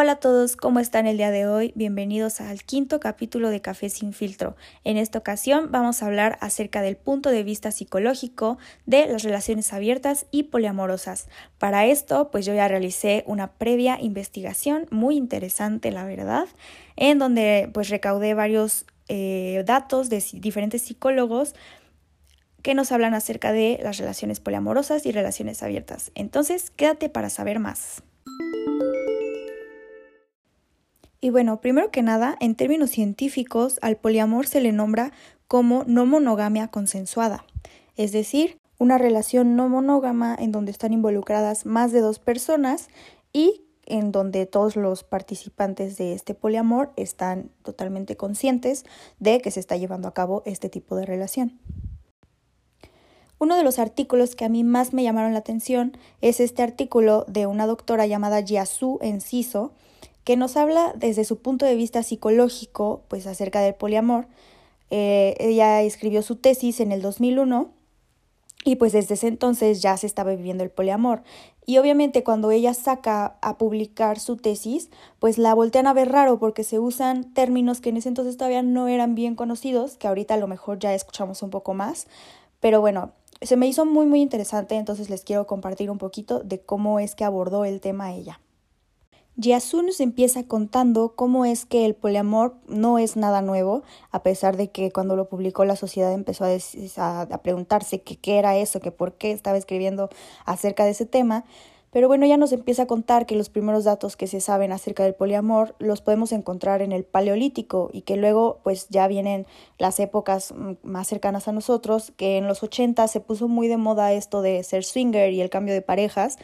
[0.00, 1.72] Hola a todos, ¿cómo están el día de hoy?
[1.74, 4.54] Bienvenidos al quinto capítulo de Café sin filtro.
[4.84, 9.72] En esta ocasión vamos a hablar acerca del punto de vista psicológico de las relaciones
[9.72, 11.26] abiertas y poliamorosas.
[11.58, 16.46] Para esto, pues yo ya realicé una previa investigación muy interesante, la verdad,
[16.94, 21.56] en donde pues recaudé varios eh, datos de diferentes psicólogos
[22.62, 26.12] que nos hablan acerca de las relaciones poliamorosas y relaciones abiertas.
[26.14, 28.04] Entonces, quédate para saber más.
[31.20, 35.12] Y bueno, primero que nada, en términos científicos, al poliamor se le nombra
[35.48, 37.44] como no monogamia consensuada,
[37.96, 42.88] es decir, una relación no monógama en donde están involucradas más de dos personas
[43.32, 48.84] y en donde todos los participantes de este poliamor están totalmente conscientes
[49.18, 51.58] de que se está llevando a cabo este tipo de relación.
[53.40, 57.24] Uno de los artículos que a mí más me llamaron la atención es este artículo
[57.28, 59.72] de una doctora llamada Yasu Enciso,
[60.28, 64.26] que nos habla desde su punto de vista psicológico, pues acerca del poliamor.
[64.90, 67.70] Eh, ella escribió su tesis en el 2001
[68.62, 71.22] y pues desde ese entonces ya se estaba viviendo el poliamor.
[71.64, 76.38] Y obviamente cuando ella saca a publicar su tesis, pues la voltean a ver raro
[76.38, 80.34] porque se usan términos que en ese entonces todavía no eran bien conocidos, que ahorita
[80.34, 82.06] a lo mejor ya escuchamos un poco más.
[82.60, 86.60] Pero bueno, se me hizo muy muy interesante, entonces les quiero compartir un poquito de
[86.60, 88.40] cómo es que abordó el tema ella.
[89.40, 94.56] Yasu nos empieza contando cómo es que el poliamor no es nada nuevo, a pesar
[94.56, 98.90] de que cuando lo publicó la sociedad empezó a, a, preguntarse qué era eso, que
[98.90, 100.10] por qué estaba escribiendo
[100.44, 101.44] acerca de ese tema.
[101.98, 105.02] Pero bueno, ya nos empieza a contar que los primeros datos que se saben acerca
[105.02, 109.98] del poliamor los podemos encontrar en el Paleolítico y que luego pues ya vienen las
[109.98, 114.12] épocas mm, más cercanas a nosotros, que en los 80 se puso muy de moda
[114.12, 116.38] esto de ser swinger y el cambio de parejas,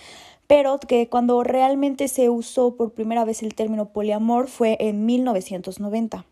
[0.49, 6.27] pero que cuando realmente se usó por primera vez el término poliamor fue en 1990.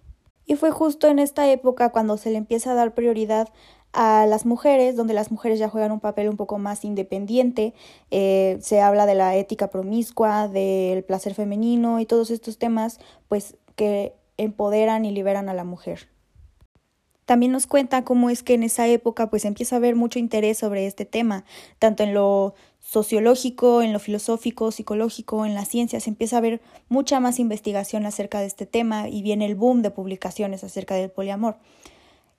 [0.46, 3.50] Y fue justo en esta época cuando se le empieza a dar prioridad
[3.92, 7.75] a las mujeres, donde las mujeres ya juegan un papel un poco más independiente,
[8.10, 13.56] eh, se habla de la ética promiscua, del placer femenino y todos estos temas, pues
[13.76, 16.08] que empoderan y liberan a la mujer.
[17.25, 20.58] También nos cuenta cómo es que en esa época pues empieza a haber mucho interés
[20.58, 21.44] sobre este tema,
[21.78, 27.20] tanto en lo sociológico, en lo filosófico, psicológico, en las ciencias, empieza a haber mucha
[27.20, 31.58] más investigación acerca de este tema y viene el boom de publicaciones acerca del poliamor.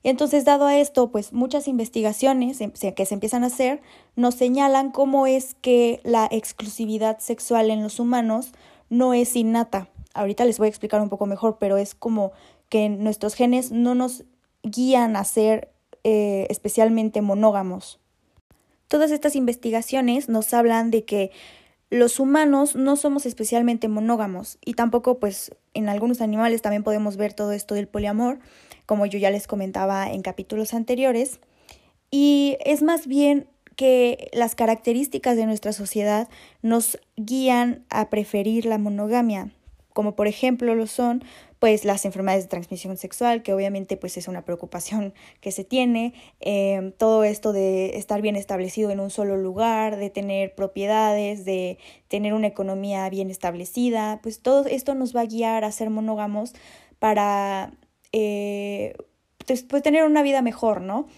[0.04, 3.80] Entonces, dado a esto, pues muchas investigaciones em, que se empiezan a hacer
[4.14, 8.52] nos señalan cómo es que la exclusividad sexual en los humanos
[8.90, 9.88] no es innata.
[10.12, 12.32] Ahorita les voy a explicar un poco mejor, pero es como
[12.68, 14.24] que nuestros genes no nos
[14.62, 15.72] guían a ser
[16.04, 17.98] eh, especialmente monógamos.
[18.88, 21.30] Todas estas investigaciones nos hablan de que
[21.88, 27.32] los humanos no somos especialmente monógamos y tampoco pues en algunos animales también podemos ver
[27.32, 28.38] todo esto del poliamor,
[28.86, 31.40] como yo ya les comentaba en capítulos anteriores,
[32.10, 36.28] y es más bien que las características de nuestra sociedad
[36.62, 39.50] nos guían a preferir la monogamia,
[39.92, 41.24] como por ejemplo lo son
[41.58, 46.12] pues las enfermedades de transmisión sexual, que obviamente pues es una preocupación que se tiene,
[46.40, 51.78] em, todo esto de estar bien establecido en un solo lugar, de tener propiedades, de
[52.08, 56.52] tener una economía bien establecida, pues todo esto nos va a guiar a ser monógamos
[56.98, 57.72] para
[58.16, 58.94] eh,
[59.44, 61.08] pues, pues tener una vida mejor, ¿no?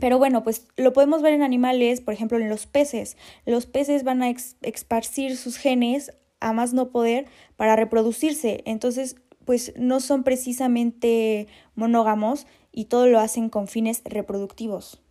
[0.00, 3.18] Pero bueno, pues lo podemos ver en animales, por ejemplo, en los peces.
[3.44, 4.30] Los peces van a
[4.62, 8.62] esparcir sus genes a más no poder para reproducirse.
[8.64, 15.02] Entonces, pues no son precisamente monógamos y todo lo hacen con fines reproductivos.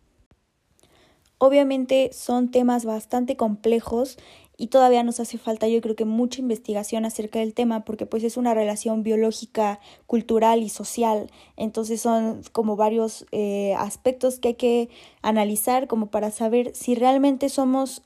[1.38, 4.18] Obviamente son temas bastante complejos
[4.56, 8.24] y todavía nos hace falta yo creo que mucha investigación acerca del tema porque pues
[8.24, 11.30] es una relación biológica, cultural y social.
[11.56, 14.88] Entonces son como varios eh, aspectos que hay que
[15.22, 18.02] analizar como para saber si realmente somos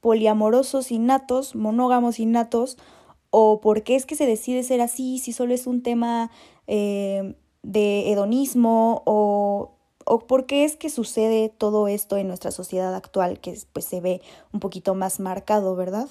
[0.00, 2.76] poliamorosos innatos, monógamos innatos
[3.30, 6.30] o por qué es que se decide ser así, si solo es un tema
[6.66, 9.75] eh, de hedonismo o,
[10.06, 14.00] o por qué es que sucede todo esto en nuestra sociedad actual que pues se
[14.00, 14.22] ve
[14.52, 16.08] un poquito más marcado, ¿verdad?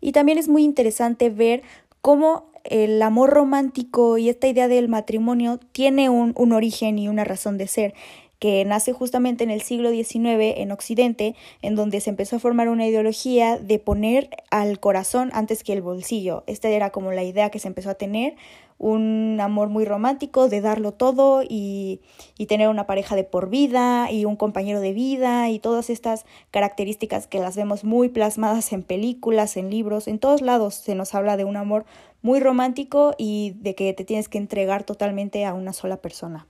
[0.00, 1.62] Y también es muy interesante ver
[2.00, 7.24] cómo el amor romántico y esta idea del matrimonio tiene un, un origen y una
[7.24, 7.94] razón de ser
[8.44, 12.68] que nace justamente en el siglo XIX en Occidente, en donde se empezó a formar
[12.68, 16.44] una ideología de poner al corazón antes que el bolsillo.
[16.46, 18.34] Esta era como la idea que se empezó a tener,
[18.76, 22.02] un amor muy romántico, de darlo todo y,
[22.36, 26.26] y, tener una pareja de por vida y un compañero de vida y todas estas
[26.50, 31.14] características que las vemos muy plasmadas en películas, en libros, en todos lados se nos
[31.14, 31.86] habla de un amor
[32.20, 36.46] muy romántico y de que te tienes que entregar totalmente a una sola persona.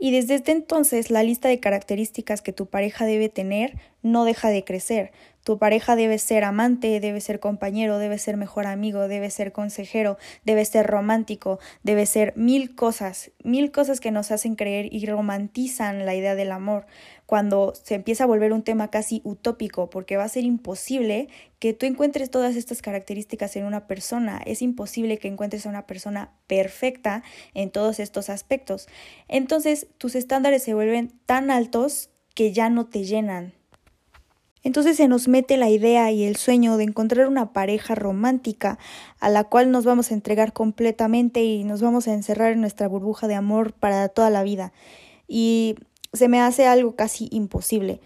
[0.00, 4.48] Y desde este entonces la lista de características que tu pareja debe tener no deja
[4.48, 5.12] de crecer.
[5.44, 10.18] Tu pareja debe ser amante, debe ser compañero, debe ser mejor amigo, debe ser consejero,
[10.44, 16.04] debe ser romántico, debe ser mil cosas, mil cosas que nos hacen creer y romantizan
[16.04, 16.86] la idea del amor
[17.30, 21.28] cuando se empieza a volver un tema casi utópico, porque va a ser imposible
[21.60, 25.86] que tú encuentres todas estas características en una persona, es imposible que encuentres a una
[25.86, 27.22] persona perfecta
[27.54, 28.88] en todos estos aspectos.
[29.28, 33.52] Entonces tus estándares se vuelven tan altos que ya no te llenan,
[34.62, 38.78] entonces se nos mete la idea y el sueño de encontrar una pareja romántica
[39.18, 42.88] a la cual nos vamos a entregar completamente y nos vamos a encerrar en nuestra
[42.88, 44.72] burbuja de amor para toda la vida.
[45.26, 45.76] Y
[46.12, 48.00] se me hace algo casi imposible.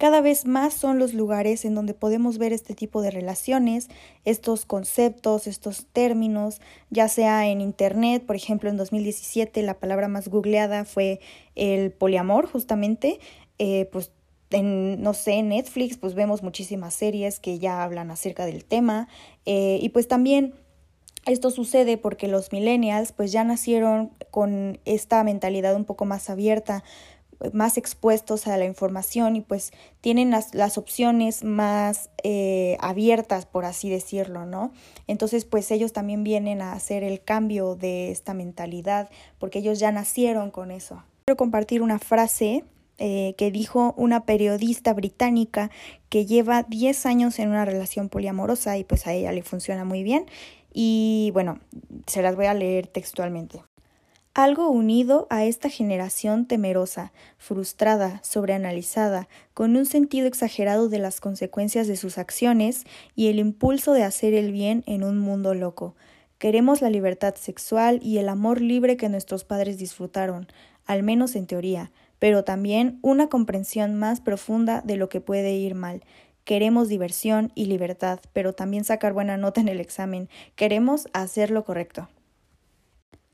[0.00, 3.88] Cada vez más son los lugares en donde podemos ver este tipo de relaciones,
[4.24, 10.28] estos conceptos, estos términos, ya sea en Internet, por ejemplo, en 2017 la palabra más
[10.28, 11.20] googleada fue
[11.54, 13.20] el poliamor, justamente,
[13.58, 14.10] eh, pues
[14.50, 19.08] en, no sé, Netflix, pues vemos muchísimas series que ya hablan acerca del tema.
[19.46, 20.54] Eh, y pues también
[21.26, 26.82] esto sucede porque los millennials pues ya nacieron con esta mentalidad un poco más abierta,
[27.52, 33.64] más expuestos a la información y pues tienen las, las opciones más eh, abiertas, por
[33.64, 34.72] así decirlo, ¿no?
[35.06, 39.92] Entonces pues ellos también vienen a hacer el cambio de esta mentalidad porque ellos ya
[39.92, 41.02] nacieron con eso.
[41.26, 42.64] Quiero compartir una frase
[43.02, 45.70] eh, que dijo una periodista británica
[46.10, 50.02] que lleva 10 años en una relación poliamorosa y pues a ella le funciona muy
[50.02, 50.26] bien.
[50.72, 51.58] Y bueno,
[52.06, 53.62] se las voy a leer textualmente.
[54.34, 61.88] Algo unido a esta generación temerosa, frustrada, sobreanalizada, con un sentido exagerado de las consecuencias
[61.88, 62.84] de sus acciones
[63.16, 65.96] y el impulso de hacer el bien en un mundo loco.
[66.38, 70.46] Queremos la libertad sexual y el amor libre que nuestros padres disfrutaron,
[70.86, 75.74] al menos en teoría, pero también una comprensión más profunda de lo que puede ir
[75.74, 76.04] mal.
[76.44, 80.28] Queremos diversión y libertad, pero también sacar buena nota en el examen.
[80.54, 82.08] Queremos hacer lo correcto.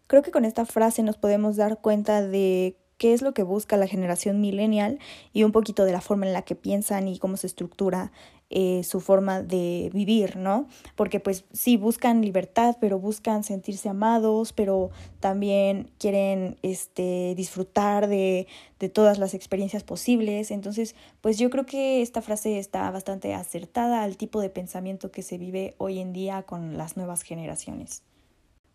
[0.07, 3.77] Creo que con esta frase nos podemos dar cuenta de qué es lo que busca
[3.77, 4.99] la generación millennial
[5.33, 8.13] y un poquito de la forma en la que piensan y cómo se estructura
[8.49, 10.69] eh, su forma de vivir, ¿no?
[10.95, 18.47] Porque pues sí buscan libertad, pero buscan sentirse amados, pero también quieren este, disfrutar de,
[18.79, 20.51] de todas las experiencias posibles.
[20.51, 25.23] Entonces, pues yo creo que esta frase está bastante acertada al tipo de pensamiento que
[25.23, 28.03] se vive hoy en día con las nuevas generaciones.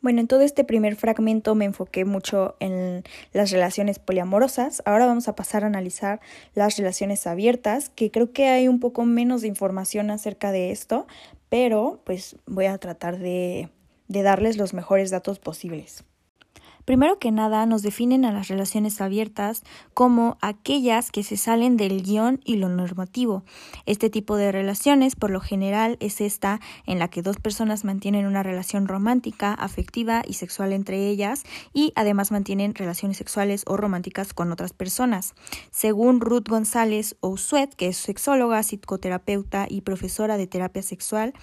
[0.01, 3.03] Bueno, en todo este primer fragmento me enfoqué mucho en
[3.33, 4.81] las relaciones poliamorosas.
[4.85, 6.21] Ahora vamos a pasar a analizar
[6.55, 11.05] las relaciones abiertas, que creo que hay un poco menos de información acerca de esto,
[11.49, 13.69] pero pues voy a tratar de,
[14.07, 16.03] de darles los mejores datos posibles.
[16.85, 19.63] Primero que nada, nos definen a las relaciones abiertas
[19.93, 23.43] como aquellas que se salen del guion y lo normativo.
[23.85, 28.25] Este tipo de relaciones, por lo general, es esta en la que dos personas mantienen
[28.25, 31.43] una relación romántica, afectiva y sexual entre ellas
[31.73, 35.33] y además mantienen relaciones sexuales o románticas con otras personas.
[35.71, 41.33] Según Ruth González Ousuet, que es sexóloga, psicoterapeuta y profesora de terapia sexual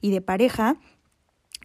[0.00, 0.76] y de pareja,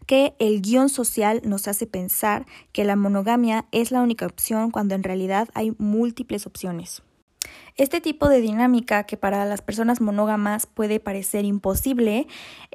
[0.06, 4.94] que el guion social nos hace pensar que la monogamia es la única opción cuando
[4.94, 7.02] en realidad hay múltiples opciones.
[7.76, 12.26] Este tipo de dinámica que para las personas monógamas puede parecer imposible,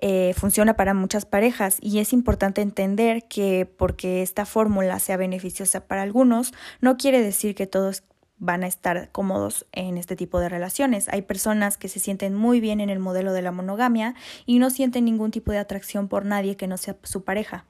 [0.01, 5.85] eh, funciona para muchas parejas y es importante entender que porque esta fórmula sea beneficiosa
[5.87, 8.03] para algunos, no quiere decir que todos
[8.37, 11.09] van a estar cómodos en este tipo de relaciones.
[11.09, 14.15] Hay personas que se sienten muy bien en el modelo de la monogamia
[14.45, 17.65] y no sienten ningún tipo de atracción por nadie que no sea su pareja.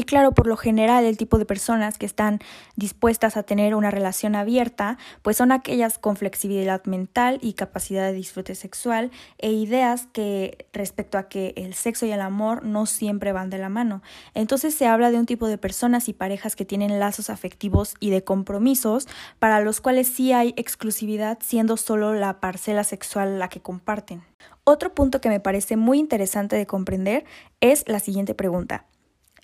[0.00, 2.38] Y claro, por lo general el tipo de personas que están
[2.74, 8.14] dispuestas a tener una relación abierta, pues son aquellas con flexibilidad mental y capacidad de
[8.14, 13.32] disfrute sexual e ideas que respecto a que el sexo y el amor no siempre
[13.32, 14.00] van de la mano.
[14.32, 18.08] Entonces se habla de un tipo de personas y parejas que tienen lazos afectivos y
[18.08, 19.06] de compromisos
[19.38, 24.22] para los cuales sí hay exclusividad siendo solo la parcela sexual la que comparten.
[24.64, 27.26] Otro punto que me parece muy interesante de comprender
[27.60, 28.86] es la siguiente pregunta.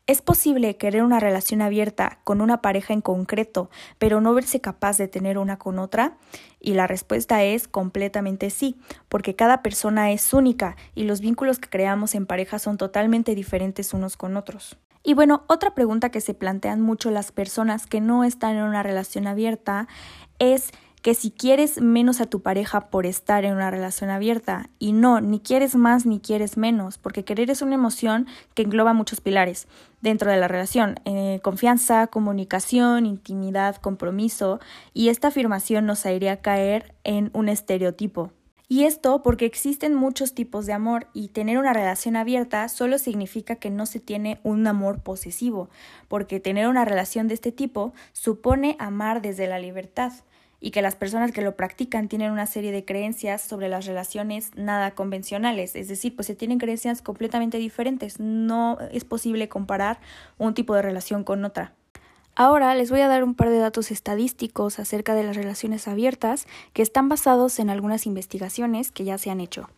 [0.08, 4.98] ¿Es posible querer una relación abierta con una pareja en concreto, pero no verse capaz
[4.98, 6.16] de tener una con otra?
[6.60, 8.76] Y la respuesta es completamente sí,
[9.08, 13.92] porque cada persona es única y los vínculos que creamos en pareja son totalmente diferentes
[13.94, 14.76] unos con otros.
[15.02, 18.84] Y bueno, otra pregunta que se plantean mucho las personas que no están en una
[18.84, 19.88] relación abierta
[20.38, 20.70] es
[21.03, 25.21] que si quieres menos a tu pareja por estar en una relación abierta y no,
[25.21, 29.69] ni quieres más ni quieres menos, porque querer es una emoción que engloba muchos pilares
[30.00, 34.61] dentro de la relación, eh, confianza, comunicación, intimidad, compromiso,
[34.95, 38.33] y esta afirmación nos haría caer en un estereotipo.
[38.69, 43.57] Y esto porque existen muchos tipos de amor y tener una relación abierta solo significa
[43.57, 45.71] que no se tiene un amor posesivo,
[46.09, 50.12] porque tener una relación de este tipo supone amar desde la libertad
[50.66, 54.50] y que las personas que lo practican tienen una serie de creencias sobre las relaciones
[54.56, 60.00] nada convencionales, es decir, pues se tienen creencias completamente diferentes, no es posible comparar
[60.38, 61.73] un tipo de relación con otra.
[62.35, 66.49] Ahora les voy a dar un par de datos estadísticos acerca de las relaciones abiertas
[66.73, 69.70] que están basados en algunas investigaciones que ya se han hecho.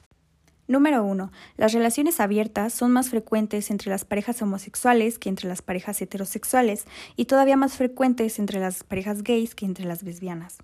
[0.68, 1.30] Número 1.
[1.58, 6.86] Las relaciones abiertas son más frecuentes entre las parejas homosexuales que entre las parejas heterosexuales
[7.14, 10.56] y todavía más frecuentes entre las parejas gays que entre las lesbianas.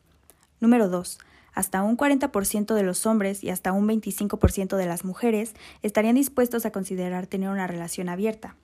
[0.60, 1.18] Número 2.
[1.52, 6.66] Hasta un 40% de los hombres y hasta un 25% de las mujeres estarían dispuestos
[6.66, 8.56] a considerar tener una relación abierta.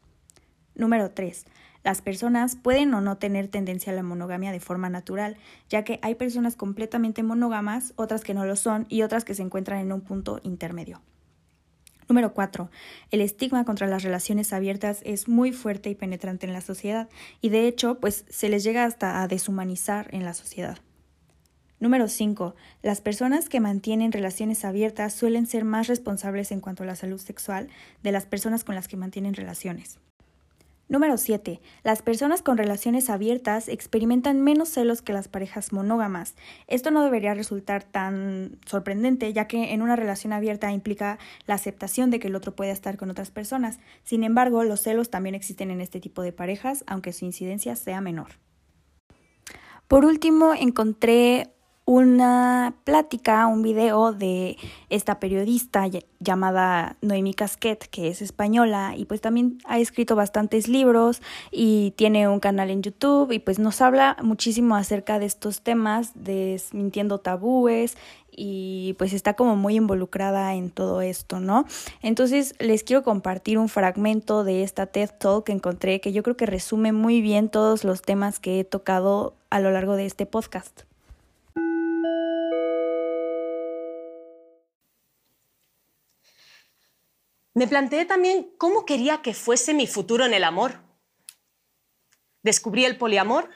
[0.75, 1.47] Número 3.
[1.83, 5.37] Las personas pueden o no tener tendencia a la monogamia de forma natural,
[5.69, 9.43] ya que hay personas completamente monógamas, otras que no lo son y otras que se
[9.43, 11.01] encuentran en un punto intermedio.
[12.09, 12.71] Número 4.
[13.13, 17.09] El estigma contra las relaciones abiertas es muy fuerte y penetrante en la sociedad
[17.41, 20.79] y de hecho pues se les llega hasta a deshumanizar en la sociedad.
[21.81, 22.55] Número 5.
[22.83, 27.19] Las personas que mantienen relaciones abiertas suelen ser más responsables en cuanto a la salud
[27.19, 27.69] sexual
[28.03, 29.99] de las personas con las que mantienen relaciones.
[30.91, 31.59] Número 7.
[31.83, 36.35] Las personas con relaciones abiertas experimentan menos celos que las parejas monógamas.
[36.67, 42.11] Esto no debería resultar tan sorprendente, ya que en una relación abierta implica la aceptación
[42.11, 43.79] de que el otro pueda estar con otras personas.
[44.03, 48.03] Sin embargo, los celos también existen en este tipo de parejas, aunque su incidencia sea
[48.03, 48.33] menor.
[49.87, 51.55] Por último, encontré
[51.91, 54.57] una plática, un video de
[54.91, 55.87] esta periodista
[56.21, 61.21] llamada Noemi Casquet, que es española y pues también ha escrito bastantes libros
[61.51, 66.13] y tiene un canal en YouTube y pues nos habla muchísimo acerca de estos temas,
[66.15, 67.97] desmintiendo tabúes
[68.31, 71.65] y pues está como muy involucrada en todo esto, ¿no?
[72.03, 76.37] Entonces les quiero compartir un fragmento de esta TED Talk que encontré que yo creo
[76.37, 80.25] que resume muy bien todos los temas que he tocado a lo largo de este
[80.25, 80.83] podcast.
[87.53, 90.81] Me planteé también cómo quería que fuese mi futuro en el amor.
[92.43, 93.51] Descubrí el poliamor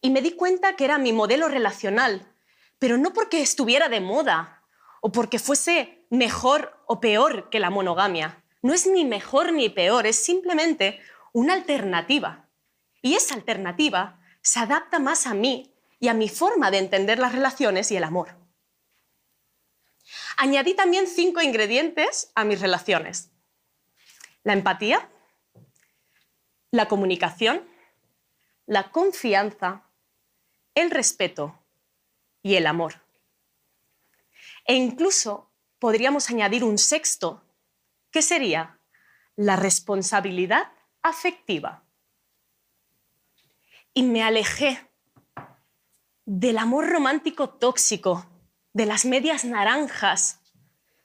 [0.00, 2.34] y me di cuenta que era mi modelo relacional,
[2.78, 4.64] pero no porque estuviera de moda
[5.02, 8.42] o porque fuese mejor o peor que la monogamia.
[8.62, 10.98] No es ni mejor ni peor, es simplemente
[11.32, 12.48] una alternativa.
[13.02, 17.32] Y esa alternativa se adapta más a mí y a mi forma de entender las
[17.32, 18.37] relaciones y el amor.
[20.40, 23.32] Añadí también cinco ingredientes a mis relaciones.
[24.44, 25.10] La empatía,
[26.70, 27.68] la comunicación,
[28.64, 29.82] la confianza,
[30.76, 31.58] el respeto
[32.40, 33.02] y el amor.
[34.64, 37.42] E incluso podríamos añadir un sexto,
[38.12, 38.78] que sería
[39.34, 40.70] la responsabilidad
[41.02, 41.82] afectiva.
[43.92, 44.88] Y me alejé
[46.26, 48.24] del amor romántico tóxico
[48.72, 50.40] de las medias naranjas,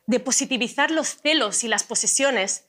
[0.05, 2.67] de positivizar los celos y las posesiones,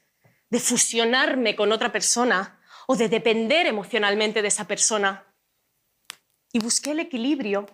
[0.50, 5.24] de fusionarme con otra persona o de depender emocionalmente de esa persona.
[6.52, 7.66] Y busqué el equilibrio,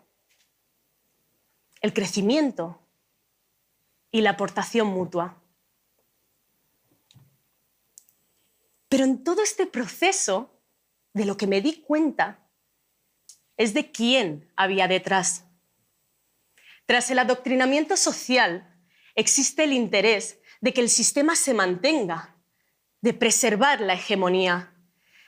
[1.80, 2.80] el crecimiento
[4.10, 5.36] y la aportación mutua.
[8.88, 10.50] Pero en todo este proceso,
[11.12, 12.38] de lo que me di cuenta,
[13.56, 15.44] es de quién había detrás.
[16.90, 18.68] Tras el adoctrinamiento social
[19.14, 22.34] existe el interés de que el sistema se mantenga,
[23.00, 24.74] de preservar la hegemonía,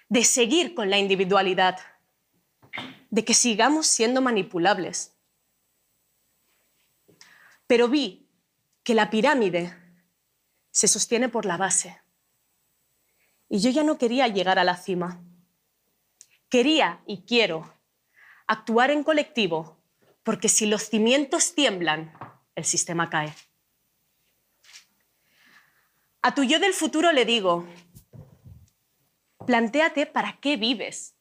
[0.09, 1.79] de seguir con la individualidad,
[3.11, 5.15] de que sigamos siendo manipulables.
[7.69, 8.29] Pero vi
[8.83, 9.73] que la pirámide
[10.73, 12.03] se sostiene por la base.
[13.49, 15.23] Y yo ya no quería llegar a la cima.
[16.49, 17.73] Quería y quiero
[18.49, 19.82] actuar en colectivo
[20.23, 22.13] porque si los cimientos tiemblan,
[22.55, 23.35] el sistema cae.
[26.23, 27.67] A tu yo del futuro le digo,
[29.47, 31.17] plantéate para qué vives,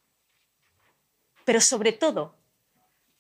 [1.44, 2.38] pero sobre todo,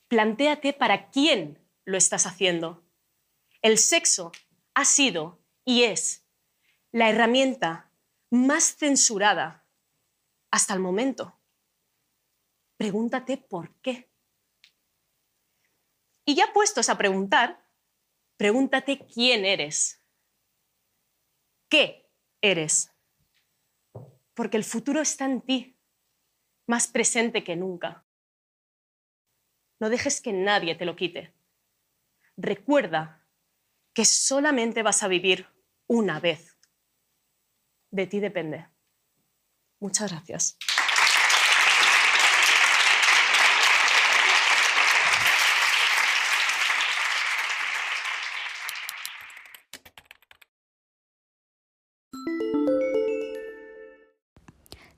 [0.07, 2.83] plantéate para quién lo estás haciendo.
[3.63, 4.31] El sexo
[4.75, 6.27] ha sido y es
[6.91, 7.91] la herramienta
[8.29, 9.65] más censurada
[10.51, 11.39] hasta el momento.
[12.77, 14.10] Pregúntate por qué.
[16.25, 17.65] Y ya puestos a preguntar,
[18.37, 20.01] pregúntate quién eres.
[21.69, 22.09] ¿Qué
[22.41, 22.91] eres?
[24.33, 25.77] Porque el futuro está en ti,
[26.67, 28.05] más presente que nunca.
[29.79, 31.33] No dejes que nadie te lo quite.
[32.37, 33.25] Recuerda
[33.93, 35.47] que solamente vas a vivir
[35.87, 36.57] una vez.
[37.89, 38.67] De ti depende.
[39.79, 40.57] Muchas gracias.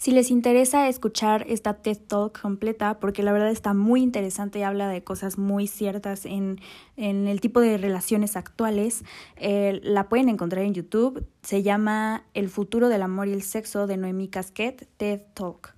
[0.04, 4.64] Si les interesa escuchar esta TED Talk completa, porque la verdad está muy interesante y
[4.64, 6.60] habla de cosas muy ciertas en,
[6.98, 9.06] el tipo de relaciones actuales,
[9.38, 11.26] eh, la pueden encontrar en YouTube.
[11.42, 15.74] Se llama El futuro del amor y el sexo de Noemí Casquet, TED Talk.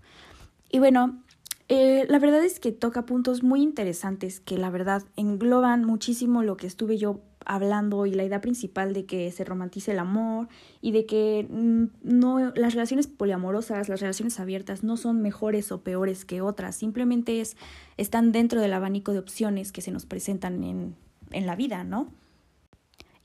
[0.71, 1.21] Y bueno,
[1.69, 6.57] eh, la verdad es que toca puntos muy interesantes que la verdad engloban muchísimo lo
[6.57, 10.47] que estuve yo hablando y la idea principal de que se romantice el amor
[10.81, 15.81] y de que mm, no las relaciones poliamorosas, las relaciones abiertas no son mejores o
[15.81, 17.57] peores que otras, simplemente es
[17.97, 20.95] están dentro del abanico de opciones que se nos presentan en,
[21.31, 22.09] en la vida, ¿no?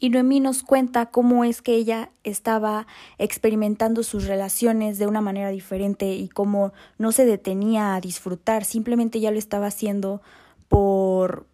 [0.02, 2.86] Y Noemí nos cuenta cómo es que ella estaba
[3.18, 9.20] experimentando sus relaciones de una manera diferente y cómo no se detenía a disfrutar, simplemente
[9.20, 10.22] ya lo estaba haciendo
[10.68, 11.46] por,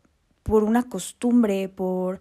[0.45, 2.21] por una costumbre, por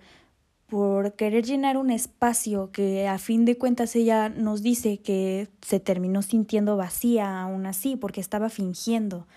[0.67, 5.79] por querer llenar un espacio que a fin de cuentas ella nos dice que se
[5.79, 9.27] terminó sintiendo vacía aún así porque estaba fingiendo.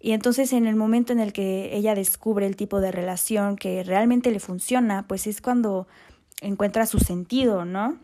[0.00, 3.82] Y entonces en el momento en el que ella descubre el tipo de relación que
[3.84, 5.86] realmente le funciona, pues es cuando
[6.40, 7.98] encuentra su sentido, ¿no?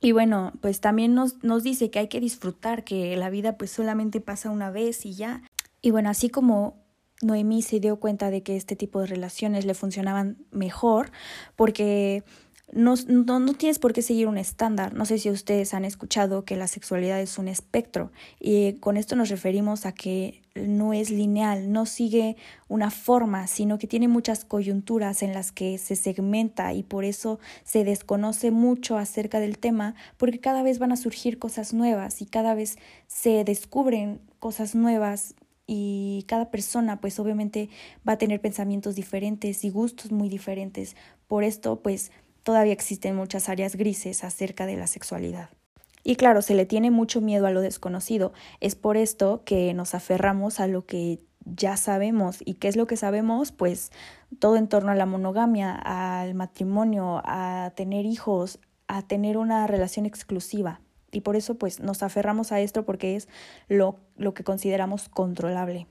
[0.00, 3.70] Y bueno, pues también nos, nos dice que hay que disfrutar, que la vida pues
[3.70, 5.42] solamente pasa una vez y ya.
[5.82, 6.76] Y bueno, así como
[7.22, 11.10] Noemí se dio cuenta de que este tipo de relaciones le funcionaban mejor
[11.56, 12.22] porque
[12.72, 14.92] no, no, tienes por qué seguir un estándar.
[14.92, 19.16] No sé si ustedes han escuchado que la sexualidad es un espectro y con esto
[19.16, 22.36] nos referimos a que no es lineal, no sigue
[22.68, 27.38] una forma, sino que tiene muchas coyunturas en las que se segmenta y por eso
[27.64, 32.26] se desconoce mucho acerca del tema porque cada vez van a surgir cosas nuevas y
[32.26, 32.76] cada vez
[33.06, 35.34] se descubren cosas nuevas
[35.68, 37.68] y cada persona pues obviamente
[38.08, 40.96] va a tener pensamientos diferentes y gustos muy diferentes.
[41.28, 42.10] Por esto pues
[42.42, 45.50] todavía existen muchas áreas grises acerca de la sexualidad.
[46.02, 48.32] Y claro, se le tiene mucho miedo a lo desconocido.
[48.60, 52.38] Es por esto que nos aferramos a lo que ya sabemos.
[52.44, 53.52] ¿Y qué es lo que sabemos?
[53.52, 53.92] Pues
[54.38, 60.06] todo en torno a la monogamia, al matrimonio, a tener hijos, a tener una relación
[60.06, 60.80] exclusiva
[61.12, 63.28] y por eso pues nos aferramos a esto porque es
[63.68, 65.86] lo, lo que consideramos controlable.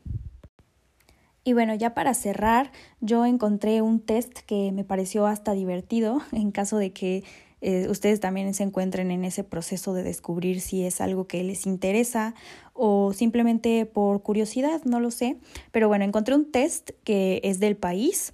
[1.43, 6.51] Y bueno, ya para cerrar, yo encontré un test que me pareció hasta divertido en
[6.51, 7.23] caso de que
[7.61, 11.65] eh, ustedes también se encuentren en ese proceso de descubrir si es algo que les
[11.65, 12.35] interesa
[12.73, 15.37] o simplemente por curiosidad, no lo sé.
[15.71, 18.33] Pero bueno, encontré un test que es del país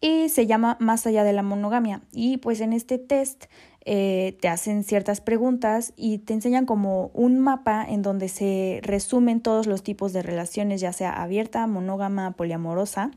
[0.00, 2.02] y se llama Más allá de la monogamia.
[2.12, 3.44] Y pues en este test
[3.88, 9.40] eh, te hacen ciertas preguntas y te enseñan como un mapa en donde se resumen
[9.40, 13.12] todos los tipos de relaciones, ya sea abierta, monógama, poliamorosa,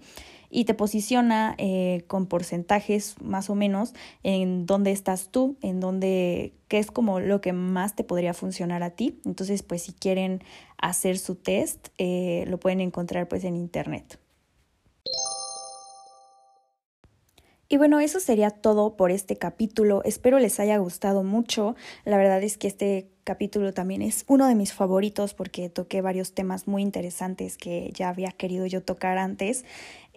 [0.52, 6.54] y te posiciona eh, con porcentajes más o menos en dónde estás tú, en dónde,
[6.68, 9.20] qué es como lo que más te podría funcionar a ti.
[9.26, 10.44] Entonces, pues si quieren
[10.78, 14.20] hacer su test, eh, lo pueden encontrar pues en internet.
[17.72, 20.02] Y bueno, eso sería todo por este capítulo.
[20.04, 21.76] Espero les haya gustado mucho.
[22.04, 26.34] La verdad es que este capítulo también es uno de mis favoritos porque toqué varios
[26.34, 29.66] temas muy interesantes que ya había querido yo tocar antes.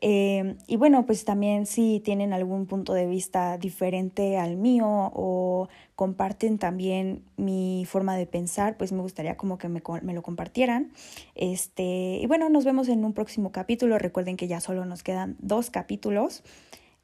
[0.01, 5.69] Eh, y bueno, pues también si tienen algún punto de vista diferente al mío o
[5.95, 10.91] comparten también mi forma de pensar, pues me gustaría como que me, me, lo compartieran.
[11.35, 13.99] Este, y bueno, nos vemos en un próximo capítulo.
[13.99, 16.43] Recuerden que ya solo nos quedan dos capítulos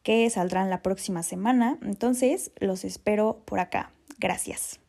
[0.03, 1.79] que saldrán la próxima semana.
[1.83, 3.93] Entonces, los espero por acá.
[4.19, 4.81] Gracias.